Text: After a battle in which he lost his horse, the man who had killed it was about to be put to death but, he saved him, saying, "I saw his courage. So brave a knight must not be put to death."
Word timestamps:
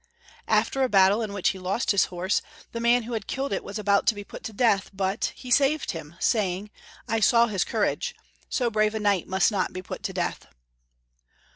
After 0.47 0.81
a 0.81 0.89
battle 0.89 1.21
in 1.21 1.31
which 1.31 1.49
he 1.49 1.59
lost 1.59 1.91
his 1.91 2.05
horse, 2.05 2.41
the 2.71 2.79
man 2.79 3.03
who 3.03 3.13
had 3.13 3.27
killed 3.27 3.53
it 3.53 3.63
was 3.63 3.77
about 3.77 4.07
to 4.07 4.15
be 4.15 4.23
put 4.23 4.43
to 4.45 4.51
death 4.51 4.89
but, 4.91 5.31
he 5.35 5.51
saved 5.51 5.91
him, 5.91 6.15
saying, 6.19 6.71
"I 7.07 7.19
saw 7.19 7.45
his 7.45 7.63
courage. 7.63 8.15
So 8.49 8.71
brave 8.71 8.95
a 8.95 8.99
knight 8.99 9.27
must 9.27 9.51
not 9.51 9.73
be 9.73 9.83
put 9.83 10.01
to 10.01 10.11
death." 10.11 10.47